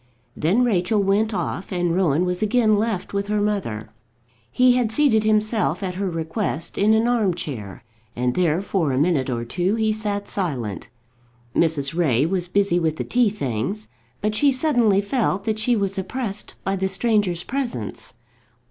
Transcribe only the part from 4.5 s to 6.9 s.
He had seated himself at her request